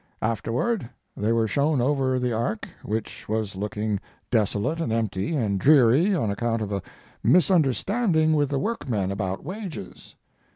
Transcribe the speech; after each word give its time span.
Afterward 0.23 0.89
they 1.15 1.31
were 1.31 1.47
shown 1.47 1.79
over 1.79 2.17
the 2.17 2.33
ark, 2.33 2.67
which 2.81 3.29
was 3.29 3.55
looking 3.55 3.99
desolate 4.31 4.81
and 4.81 4.91
empty 4.91 5.35
and 5.35 5.59
dreary 5.59 6.15
on 6.15 6.31
account 6.31 6.63
of 6.63 6.71
a 6.71 6.81
misunderstanding 7.21 8.33
with 8.33 8.49
the 8.49 8.57
workmen 8.57 9.11
about 9.11 9.43
wages. 9.43 10.15